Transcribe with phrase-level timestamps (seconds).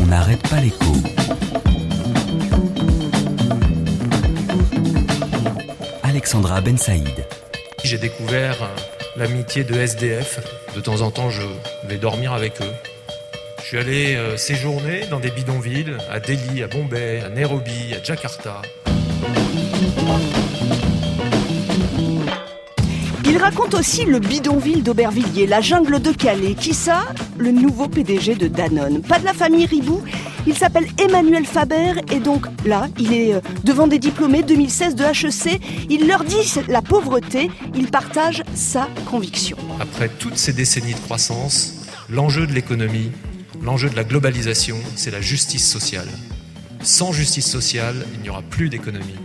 [0.00, 0.92] on n'arrête pas l'écho.
[6.02, 7.26] Alexandra Ben Saïd.
[7.84, 8.66] J'ai découvert euh,
[9.16, 10.40] l'amitié de SDF.
[10.74, 11.42] De temps en temps, je
[11.84, 12.72] vais dormir avec eux.
[13.60, 18.02] Je suis allé euh, séjourner dans des bidonvilles, à Delhi, à Bombay, à Nairobi, à
[18.02, 18.62] Jakarta.
[23.28, 26.54] Il raconte aussi le bidonville d'Aubervilliers, la jungle de Calais.
[26.54, 27.04] Qui ça
[27.36, 29.02] Le nouveau PDG de Danone.
[29.02, 30.02] Pas de la famille Ribou.
[30.46, 35.04] Il s'appelle Emmanuel Faber et donc là, il est euh, devant des diplômés 2016 de
[35.04, 35.60] HEC.
[35.90, 36.36] Il leur dit
[36.68, 37.50] la pauvreté.
[37.74, 39.58] Il partage sa conviction.
[39.78, 43.12] Après toutes ces décennies de croissance, l'enjeu de l'économie,
[43.62, 46.08] l'enjeu de la globalisation, c'est la justice sociale.
[46.80, 49.16] Sans justice sociale, il n'y aura plus d'économie.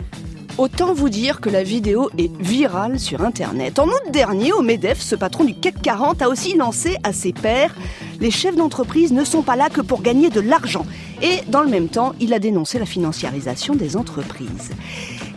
[0.60, 3.80] Autant vous dire que la vidéo est virale sur Internet.
[3.80, 7.34] En août dernier, au MEDEF, ce patron du CAC 40 a aussi lancé à ses
[7.34, 7.74] pairs
[8.20, 10.86] Les chefs d'entreprise ne sont pas là que pour gagner de l'argent.
[11.24, 14.70] Et dans le même temps, il a dénoncé la financiarisation des entreprises.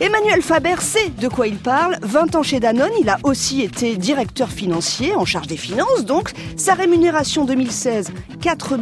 [0.01, 1.97] Emmanuel Faber sait de quoi il parle.
[2.03, 6.05] 20 ans chez Danone, il a aussi été directeur financier en charge des finances.
[6.05, 8.13] Donc, sa rémunération 2016,
[8.43, 8.79] 4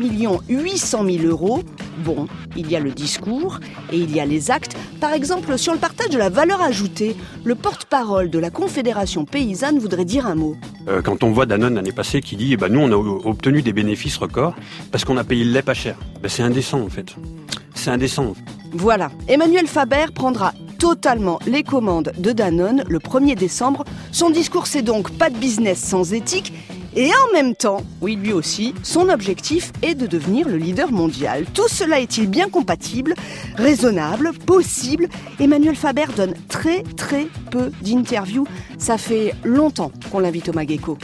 [0.48, 1.62] 800 000 euros.
[1.98, 3.60] Bon, il y a le discours
[3.92, 4.76] et il y a les actes.
[5.00, 9.78] Par exemple, sur le partage de la valeur ajoutée, le porte-parole de la Confédération paysanne
[9.78, 10.56] voudrait dire un mot.
[10.88, 13.62] Euh, quand on voit Danone l'année passée qui dit eh ben, nous on a obtenu
[13.62, 14.54] des bénéfices records
[14.90, 15.96] parce qu'on a payé le lait pas cher.
[16.22, 17.14] Ben, c'est indécent en fait.
[17.74, 18.34] C'est indécent.
[18.72, 23.84] Voilà, Emmanuel Faber prendra totalement les commandes de Danone le 1er décembre.
[24.10, 26.52] Son discours c'est donc pas de business sans éthique
[26.96, 31.44] et en même temps, oui lui aussi, son objectif est de devenir le leader mondial.
[31.52, 33.14] Tout cela est-il bien compatible,
[33.56, 35.08] raisonnable, possible?
[35.40, 38.46] Emmanuel Faber donne très très peu d'interviews.
[38.78, 40.98] Ça fait longtemps qu'on l'invite au Mageco.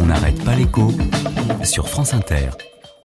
[0.00, 0.90] On n'arrête pas l'écho
[1.62, 2.50] sur France Inter.